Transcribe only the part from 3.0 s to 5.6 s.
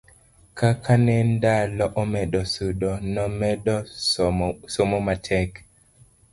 namedo somo matek